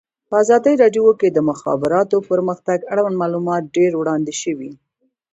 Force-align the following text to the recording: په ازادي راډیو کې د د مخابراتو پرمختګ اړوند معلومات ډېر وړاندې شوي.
په 0.29 0.33
ازادي 0.43 0.73
راډیو 0.83 1.05
کې 1.19 1.27
د 1.31 1.33
د 1.35 1.39
مخابراتو 1.49 2.17
پرمختګ 2.29 2.79
اړوند 2.93 3.15
معلومات 3.21 3.63
ډېر 3.75 3.91
وړاندې 3.97 4.33
شوي. 4.41 4.71